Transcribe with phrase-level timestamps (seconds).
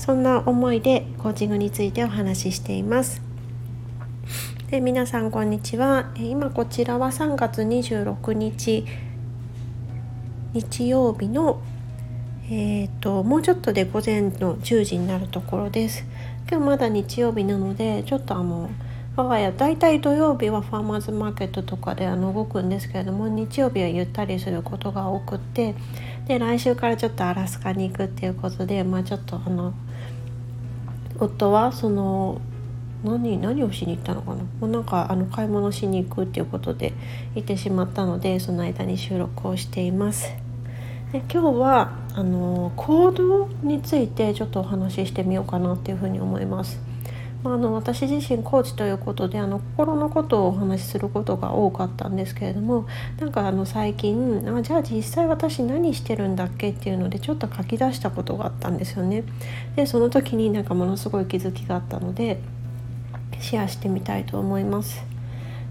[0.00, 3.20] そんな思いでコーチングについてお話ししています。
[4.70, 6.10] で皆さんこんにちは。
[6.16, 8.86] 今こちらは3月26日
[10.54, 11.60] 日曜日の
[12.50, 16.06] えーと、もうちょっとで午前の10時になるところです。
[16.50, 18.70] 今日まだ日曜日なのでちょっとあの
[19.16, 25.74] 我が家大体土曜日はファーマーズマーケットとかであの動くんですけれども日曜日はゆったりすることが多くって
[26.26, 29.74] で来週からちょっとアラスカに行くっていうことで、まあ、ちょっとあの
[31.20, 32.40] 夫はその
[33.04, 34.42] 何何をしに行ったのかな？
[34.42, 36.92] もうなんかあの買い物しに行くっていうことで
[37.34, 40.28] 行ってしまったのでその間に収録をしています。
[41.12, 46.78] で今日はあの行動についてちょっとお話ししてみようかなっていうふうに思います。
[47.42, 52.86] まあ、あの私自身コーチということであの心のことをお話しすることが多かったんですけれども
[53.18, 59.24] なんかあの最近あじゃあ実際私何してるんだっけっていうのでちょっと書き出したことがあったんですよね。
[59.74, 62.40] でその時になんかものすごい気づきがあったので
[63.40, 65.02] シェアしてみたいと思います。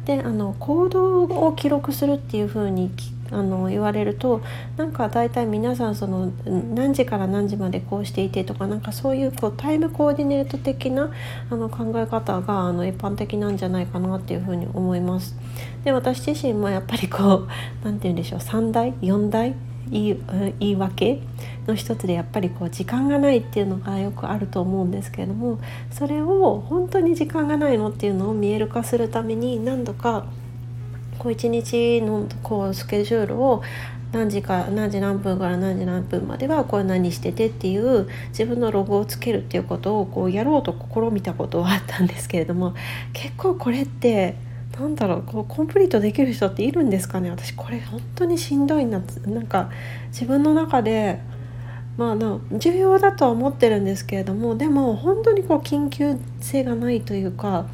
[0.05, 2.89] であの行動を記録するっていう風に
[3.31, 4.41] あの言われると
[4.77, 11.11] なんか大体皆さんその何時から何時までこうしていてとかなんかそういうこうタイムコーディネート的な
[11.49, 15.35] あの考え方があの一般的なんじゃないかなっていうふうに思います。
[15.83, 17.47] で私自身もやっぱりこう
[17.83, 19.55] 何て言うんでしょう3代4代
[19.91, 20.19] 言い
[20.59, 21.21] 言い訳
[21.67, 25.59] の一つでやっぱりこう時間がないっていうのがよくあると思うんですけれども
[25.91, 30.25] それを本当に時間がないのっていうのを見える化するために何度か
[31.19, 33.61] こう一日のこうスケジュールを
[34.11, 42.73] 何時か何時何分から何時何分まではこれ何しててっていう自分のログをつけるっていうことをこうやろうと試みたことはあったんですけれども
[43.13, 44.35] 結構これって
[44.79, 47.29] なんだろうこうコンプリートできる人っているんですかね。
[47.29, 49.69] 私これ本当にしんどいななんか
[50.07, 51.19] 自分の中で
[51.97, 57.67] まあな重要だとは思ってるんですけれどもでも本当にこう緊急性がないというか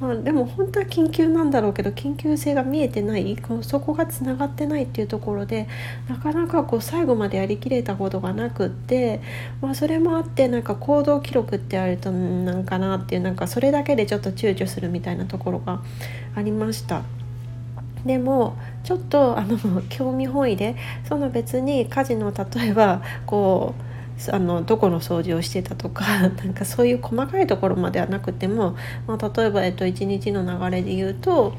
[0.00, 5.68] まあ、でも本当は緊急なんだろうけど緊急性が見えてないこうそこがつながってないっていうところで
[6.08, 9.22] なかなかこう最後までやりきれたことがなくって、
[9.62, 15.82] まあ、それもあってなんか行動記録ってあるとなんかなっていうなんかそれだけでちょっと躊躇するみたいなところが
[16.34, 17.02] ありました。
[18.04, 20.76] でもちょっとあの興味本位で
[21.08, 23.85] その別に家事の例えばこう
[24.32, 28.74] あのどこの掃除をしてたとか なんかそういう細かいところまではなくても、
[29.06, 31.54] まあ、例えば、えっと、一日の流れで言うと、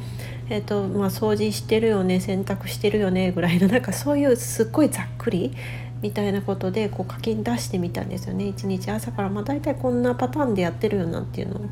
[0.50, 5.54] えっとまあ、掃除してるよね洗濯してるよねぐらいのなんかそういうすっごいざっくり
[6.02, 11.70] みたいなことでこう書き出してみたんですよね一日朝から、まあ、大体こんなパターンでやってるよなっていう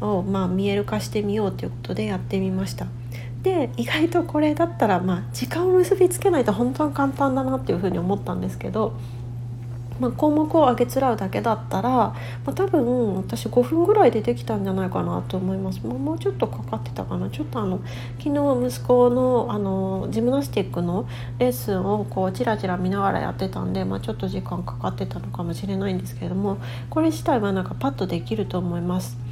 [0.00, 2.86] のを、まあ、見える化してみようということでやってみました。
[3.42, 8.94] で意外とこれだったら、まあ、時間を結びつけないと本当に簡単だなっていうふうに思ったんですけど
[10.00, 12.14] まあ、項目を上げつらうだけだったら、ま
[12.46, 17.80] あ、多分私5分ぐらいでできたんじゃないかなと思います、まあ、もうちょっとかかってたかなちょっとあの
[18.18, 26.58] 昨日息子のあのジムナスティックのレッスンをこうチラチラ見ながらやってたんで、まあ、ちょっと時間かかってたのかもしれないんですけれども
[26.90, 29.23] これ自体はなんかパッとできると思います。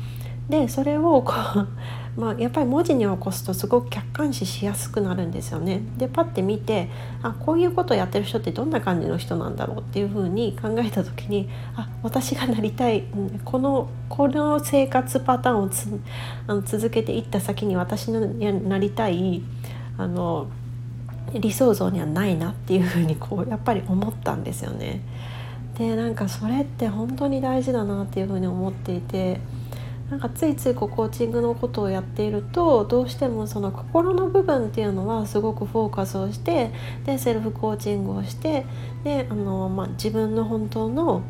[0.53, 1.69] でそれをこう
[2.15, 5.81] まあ、やっぱり文字に起こすとすごく客観視しやすくなるんですよね。
[5.97, 6.91] でパッて見て
[7.23, 13.05] あこういうことをやってる人ってどんな感じの人なんだろうっていうふうに考えた時にあ私がなりたい
[13.47, 15.89] このこの生活パターンをつ
[16.47, 19.41] あの続けていった先に私のなりたい
[19.97, 20.49] あの
[21.33, 25.01] 理想像にはないなっていうふうにこうやっぱり思ったんですよね。
[25.79, 29.41] でなんかそれって本当に大事だなっていうふうに思っていて。
[30.13, 36.71] なんかついついこうコーチングのことをやっているとどうしてもその心の部分っていうのはすごくフォーカスをして
[37.07, 38.67] でセルフコーチングをして
[39.05, 41.23] であの、まあ、自分の本当の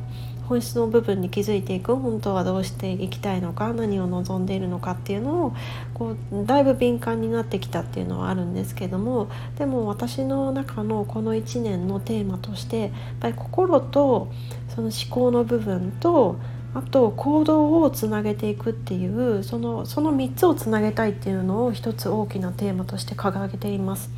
[0.48, 5.54] 本質の部分に気づいていく本当はどうしていきたいのか何を望んでいるのかっていうのを
[5.94, 12.90] こうだいぶ敏感になってきたっていうのはあるんですけどもでも私の中のこの1年のテーマとしてやっ
[13.20, 14.32] ぱり心と
[14.74, 16.36] その思考の部分と
[16.74, 24.10] あと行動をつなげていくっていうそのその3つをつなげたいっていうのを一つ大きなテーマとして掲げています。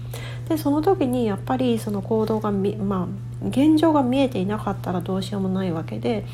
[0.48, 3.08] でその時にやっぱりその行動がま
[3.42, 6.24] あ現状が見えていなかったらどうしようもないわけで、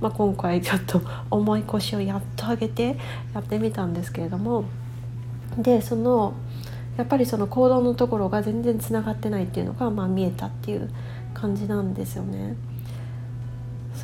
[0.00, 1.00] まあ、今回ちょっと
[1.30, 2.96] 重い腰をやっと上げて
[3.34, 4.64] やってみたんですけれども
[5.56, 6.34] でその
[6.96, 10.90] やっぱりその行動のところが全然つながってないっていうのが、まあ、見えたっていう
[11.32, 12.56] 感じなんですよね。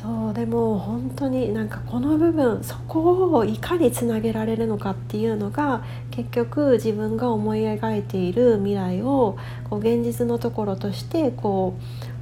[0.01, 11.79] そうでも本当になんかこの部分そこをいかにつなげられるのかっていうのが結局自分が思い描いている未来をこう現実のところとしてこ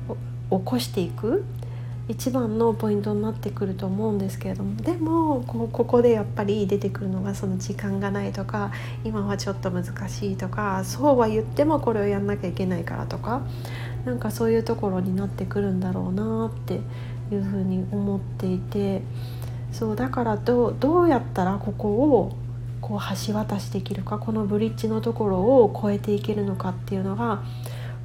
[0.08, 1.44] う起こしていく
[2.08, 4.76] 一番のポイントになってくると思うんですけれども。
[4.82, 8.72] でもこここでやっぱり出てくるのがその時間がないとか
[9.04, 13.42] 今はちょっと難しいとかそうは言ってもこれをやんなきゃいけないからとか
[14.06, 16.76] なんかそういうところになってくるんだろうなって
[17.34, 19.02] いうふうに思っていて
[19.72, 22.36] そうだからどうやったらここを
[22.82, 27.44] こう橋渡しできるかこのブリッジのところを越えていけるのかっていうのが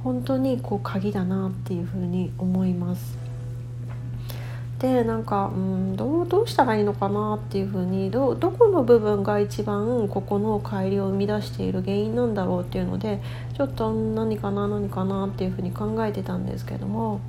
[0.03, 3.20] 本当にこう鍵だなっていうふうに思います。
[4.81, 13.21] でなんか、うん、どうどうしたらいいのかなっていうふうにどどこの部分が一番ここの帰りを生み出している原因なんだろうっていうので
[13.55, 17.21] ちょっと何かな何かなっていうふうに考えてたんですけども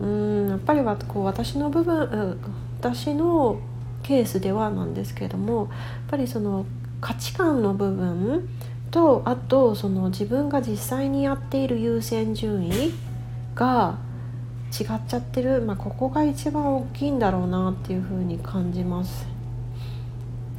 [0.00, 2.40] うんやっぱりはこう私の部分
[2.80, 3.60] 私の
[4.02, 5.68] ケースではなんですけどもやっ
[6.08, 6.66] ぱりその
[7.00, 8.48] 価値観の部分
[8.90, 12.92] とあとその自分が実際にやっている優先順位
[13.54, 13.98] が
[14.78, 19.26] 違っちゃってる、まあ、ここが一番大きいんだろうなっていうふうに感じます。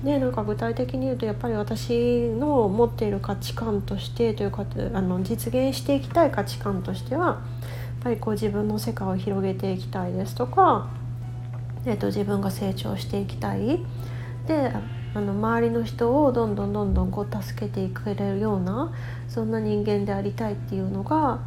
[0.04, 7.38] でなんか具体的に言うとやっぱり私の持っている価値観としてというかあの実現していきたい価値観としてはやっ
[8.04, 10.90] ぱりこう自分の世界を広げていきたいですとか、
[11.88, 13.84] えー、と自分が成長していきたい
[14.48, 14.74] で
[15.16, 18.94] あの周りの人をどんどんどんどんこう助けていくれるような
[19.28, 21.40] そんな人間でありたいっていうのが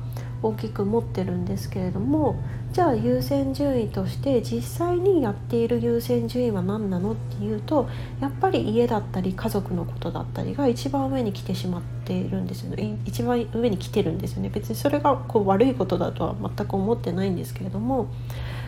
[0.42, 2.36] 大きく持ってるんですけれども
[2.72, 7.88] じゃあ優先順位として実際にやっている優先順位は何なのっていうと
[8.20, 12.98] やっぱり家だったり家族のことだったりが一番上に来てしまっているんですよね。
[13.04, 14.50] 一番上に来てるんですよね。
[14.50, 18.08] 別にそれがこう悪いことだとは全く思ってないんですけれども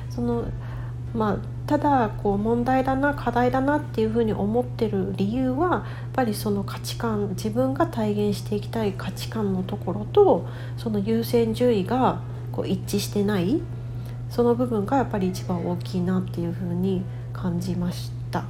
[0.08, 0.46] その
[1.14, 10.46] まあ、ただこう問題だな課題だなっていうふうに思ってる理由はやっぱりその価値観自分が体現していきたい価値観のところと
[10.76, 12.22] その優先順位が
[12.52, 13.60] こう一致してない
[14.30, 17.02] その部分がやっぱり一番大きいなっていうふうに
[17.32, 18.44] 感じました。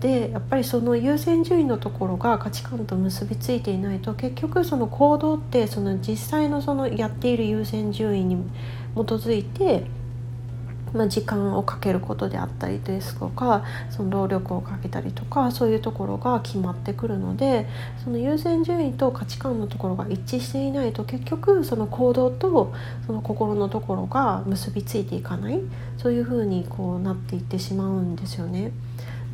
[0.00, 8.42] でやっぱりその優先順位のところが価値観と結びついていないと結局その行動ってその実際のそのやっている優先順位に
[8.94, 9.84] 基づいて
[10.92, 17.68] まあ、時間をかけることであったりですとかその労力をかけたりとかそういうところが決まってくるので
[18.02, 22.72] その優先順位と価値観のところが一致していないと結局その行動と
[23.06, 25.60] その心のところが結びついていかない
[25.98, 28.72] そういうふうにこうなっていってしまうんですよね。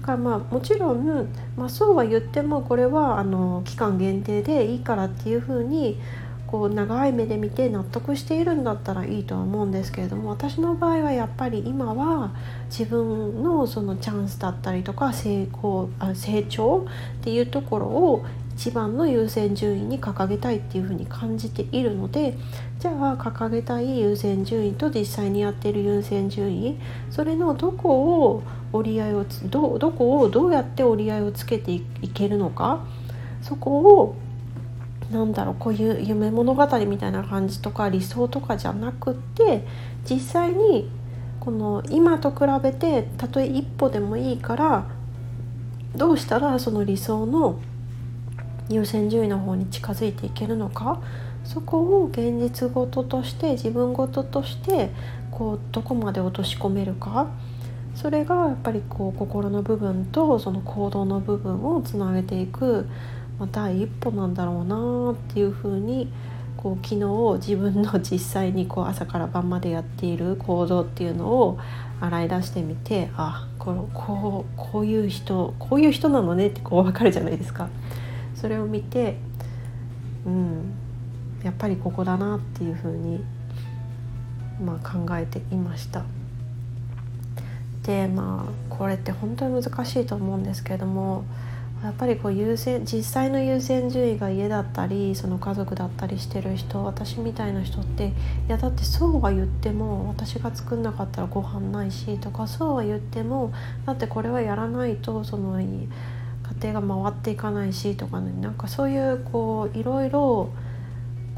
[0.07, 5.99] まあもちろん、まあ、そうは言ってもこれはあの期間限定でいいからっていうふうに
[6.47, 12.35] こう長い目で見て納得しているんだったらいいとは思うんですけれども私の場合はやっぱり今は
[12.71, 16.87] 自分のそのチャンスだったりとか成功あ成長
[17.21, 18.25] っていうところを
[18.57, 22.39] 一番の優先順位に掲げたいっていうふうに感じているので
[22.79, 26.79] じゃあ掲げたい優先順位と実際にやってる優先順位
[27.11, 31.83] それのどこを折り合いをどどこをどうやって折り合いをつけてい
[32.15, 32.87] けるのか
[33.43, 34.17] そこを
[35.11, 39.65] なんだろうこういう夢物語みたいな感じとか理想とかじゃなくって
[40.09, 40.91] 実際に
[41.41, 44.87] この今と比べてたとえ一歩でもいいから
[45.95, 47.61] どうしたらその理想の
[48.69, 51.01] 優先順位の方に近づいていけるのか
[51.45, 54.91] そこを現実ごととして自分ごととして
[55.31, 57.29] こうどこまで落とし込めるか
[57.95, 62.89] それがやっぱりこう心の部分とその行動の部分をつなげていく
[63.39, 66.11] まあ、第一歩なんだろうなっていうふうに
[66.57, 71.59] こう昨日自分の実際にこう朝から晩までやっている行動っていうのを
[72.01, 77.69] 洗い出してみてあこのこうこういう人こういう人なのねってこう分かるじゃないですか。
[78.35, 79.17] それを見て
[80.27, 80.75] うん
[81.43, 83.25] やっぱりここだなっていうふうに、
[84.61, 86.05] まあ、考えていました。
[87.85, 91.25] でまあこれって本当に難しいと思うんですけれども
[91.83, 98.13] やっぱりこう優先実際の優先順位が家だったりその家族だったりしてる人私みたいな人ってい
[98.49, 103.53] やだってそうは言っても私が作んなかったらご飯ないしとかそうは言っても
[103.85, 105.87] だってこれはやらないとその家
[106.61, 110.51] 庭が回っていかないしとかねなんかそういうこういろいろ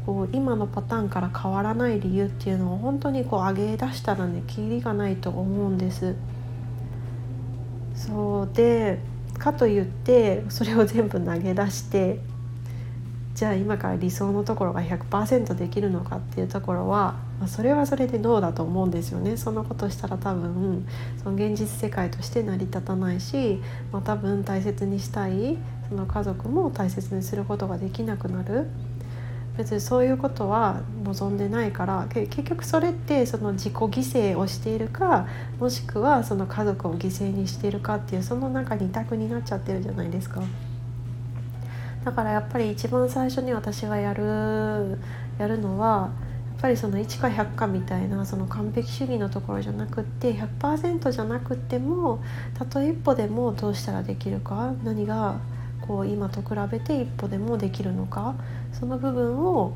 [0.05, 6.15] こう今のパターンから変わらない理由っていうのを本当にこう上げ出したらねきりがないと思うんです。
[7.93, 8.99] そうで
[9.39, 12.19] かといってそれを全部投げ出して
[13.33, 20.85] じゃあ今から理想のところが100%できるのかっていうところは、まあ、それはそれでどうだと思うんですよねそんなことしたら多分
[21.23, 23.61] その現実世界として成り立たないし、
[23.93, 28.67] まあ、多分大切にしたいその家族も大切にすることができなくなる。
[29.59, 35.27] 別にそういうことは望んでないから結局それってその自己犠牲をしているか
[35.59, 40.41] もしくはその家族を犠牲にしているかっていうその中二択になっちゃってるじゃないですか。
[42.05, 44.97] だからやっぱり一番最初に私がやる
[45.37, 46.11] やるのは
[46.51, 52.23] やっぱりその1か100かみたいなその完璧主義のところじゃなくって100%じゃなくっても
[52.57, 55.41] たとえ一歩でもどうしたらできるか何が
[55.89, 58.35] こう今と比べて一歩でもできるのか
[58.71, 59.73] その部分を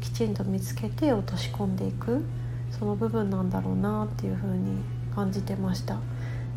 [0.00, 2.20] きちんと見つけて落とし込んでいく
[2.76, 4.82] その部分なんだろうなっていうふうに
[5.14, 6.00] 感じてました。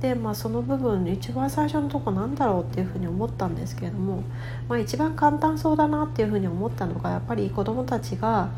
[0.02, 4.24] でまあその部分一番最初のとこなんだろうっていうふうに思ったんですけれども、
[4.68, 8.50] まあ、一番簡単そうだなっていうふうに思ったのがやっぱり子どもたちが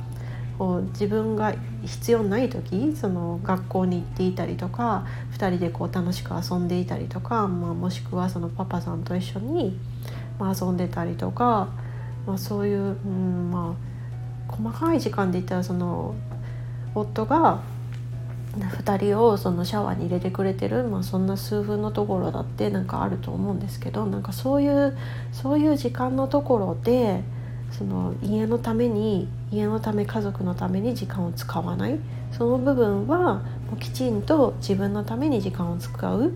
[0.58, 1.54] こう自分が
[1.86, 9.78] 必要ない時その学校に行っていたりとか2人でこう楽しく遊んでいたりとか、まあ、もしくはそのパパさんと一緒に
[10.40, 11.70] まあ、遊んでたりとか、
[12.26, 13.76] まあ、そういう、うんま
[14.48, 16.16] あ、細かい時間で言ったらその
[16.94, 17.62] 夫が
[18.58, 24.98] 2人をそのシャワーに入れてくれてる、まあ、そんな数分のところだってなんかあると思うんですけどなんかそういう
[25.32, 27.22] そういう時間のところで
[27.72, 32.00] その家のために家のため家族のために時間を使わない
[32.32, 33.42] その部分はも
[33.76, 36.32] うきちんと自分のために時間を使う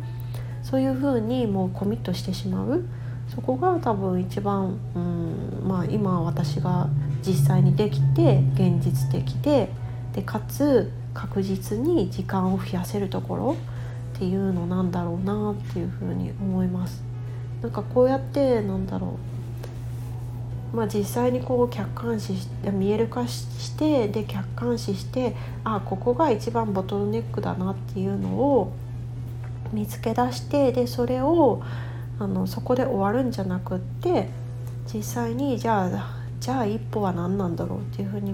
[0.63, 2.85] そういうふうにもうコミットしてしまう。
[3.33, 6.89] そこが多分一番、うんまあ、今私が
[7.25, 9.69] 実際にできて現実的で
[10.13, 13.57] でかつ確実に時間を増やせるところ
[14.15, 17.01] っていうのなんだろうなっていうふうに思います。
[17.61, 19.31] なんかこうやってなんだろう
[20.75, 25.35] まあ、実際にこう客観視して見える化してで客観視して
[25.65, 28.71] あここが一番ボトルネックだなっていうのを
[29.73, 31.61] 見つけ出してでそれを
[32.21, 34.29] あのそこで終わるんじゃなくって
[34.93, 38.33] 実際にじゃあじゃあ一歩は何なんだろうっていうふうに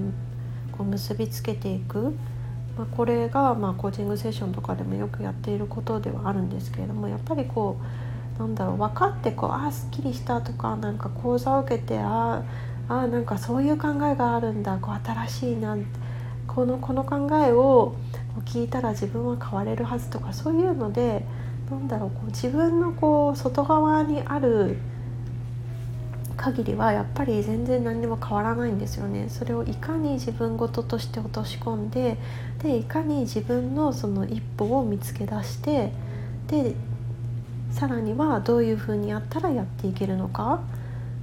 [0.77, 2.13] こう結びつけていく、
[2.77, 7.77] まあ、これがまあコーチングセッションとかでもよくやっていることではあるんですけれどもやっぱりこ
[8.37, 12.43] うなんだろう分かってこうああすっきりしたとかなんか講座を受けてあ
[12.89, 15.77] あなんかそういう考えがあるんだこう新しいな
[16.45, 17.95] このこの考えを
[18.45, 21.25] 聞いたら自分は変われるはずとかそういうので
[21.69, 24.77] なんだろうこう自分のこう外側にある
[26.37, 29.27] 限りはやっぱり全然何にも変わらないんですよね。
[29.27, 32.17] それをいかに自分事として落とし込んで
[32.61, 35.91] でいかに自分のその一歩を見つけ出して
[36.47, 36.75] で
[37.71, 40.61] さらにはどういうふうにやったらやっていけるのか。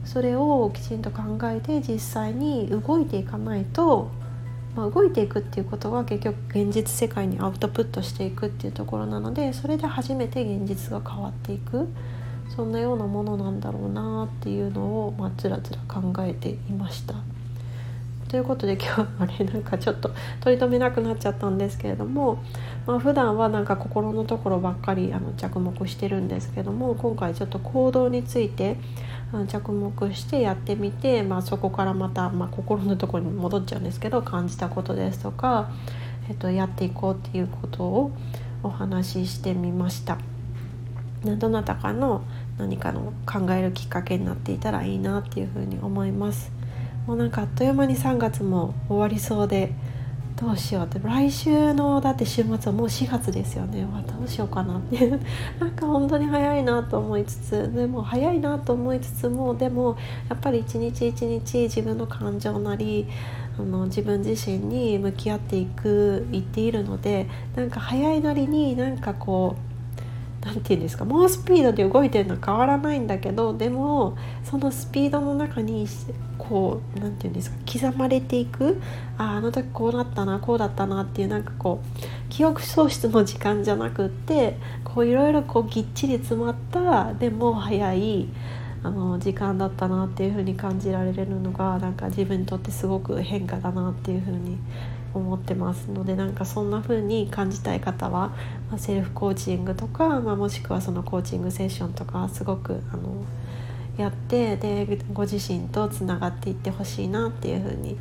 [0.04, 4.10] それをきちんと考えて実際に動いていかないと
[4.74, 11.86] まあ、動いていくっていうことは結局現実世界にアウトプットしていくっていうところなのでそれで初めて現実が変わっていく
[12.54, 17.14] そんなようなものなんだろうなっていうのを、まあ、つらつら考えていました。
[18.28, 22.42] ということで今日はあれなんかちょっと取り留めなくなっちゃったんですけれども、
[22.84, 28.76] まあ、普段はなんか心のところばっかりあの着目してるんですけども今回ちょっと行動について
[29.46, 35.70] 着目してやってみて、まあ、そこからまた、まあ、心のところに戻っちゃうんですけど感じたことですとか、
[36.28, 38.12] えっと、やっていこうっていうことを
[38.62, 40.18] お話ししてみました。
[41.24, 42.22] どなたかの
[42.58, 46.52] 何かの考えるきっかけになっていたらいいなっていうふうに思います。
[47.06, 49.72] もうなんかあっという間に3月も終わりそうで
[50.44, 50.84] どうしよう。
[50.84, 53.84] って来週のだって週末はもう4月ですよね。
[53.84, 55.08] わどうしようかなって。
[55.58, 59.96] なんか本当に早いなと思いつつでも早いなと思いつつもでも
[60.28, 63.06] やっぱり一日一日自分の感情なり
[63.58, 69.73] あの自分自身に向き合っていく言っているのでなんか早いなりになんかこう
[70.44, 71.04] 何て言うんですか？
[71.04, 75.86] 猛スピードで動いてるのは変わらないんだけどでもそのスピードの中に
[76.36, 77.56] こう何て言うんですか？
[77.90, 78.80] 刻まれていく。
[79.16, 81.98] ああの時こうなったなこうだったなっていうなんかこう
[82.28, 88.28] 記憶喪失の時間じゃなくってこういろいろこうぎっちり詰まったでも早い
[88.82, 94.58] あの時間だったなっていう風に感じられるのがなんか自分にとってすごく変化だなっていう風に
[95.14, 98.28] 思ってますのでなんかそんな風に感じたい方は、
[98.70, 103.24] まあ、セルフコーチングとか、まあ、もしくはそのコーチングセッションとかすごくあの
[103.96, 107.96] やってでご自身とつながっていってほしいなっていうふうに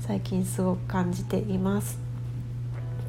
[0.00, 2.06] 最近すごく感じています。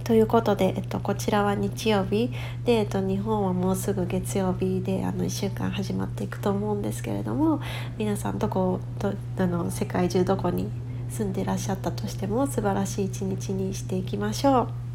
[0.03, 2.31] ということで、えっと、こちらは日曜日
[2.63, 7.59] で、えっと、日本はもうすぐ月曜日であの1週間始まっていくと思うんですけれども
[7.97, 10.69] 皆さんどことあの世界中どこに
[11.09, 14.86] 住んでらっしゃったとしても素晴らしい一日にしていきましょう。